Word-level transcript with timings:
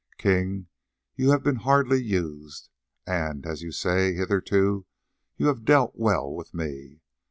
King, 0.17 0.65
you 1.15 1.29
have 1.29 1.43
been 1.43 1.57
hardly 1.57 2.01
used, 2.01 2.69
and, 3.05 3.45
as 3.45 3.61
you 3.61 3.71
say, 3.71 4.15
hitherto 4.15 4.87
you 5.37 5.45
have 5.45 5.63
dealt 5.63 5.91
well 5.95 6.33
with 6.33 6.55
me. 6.55 7.01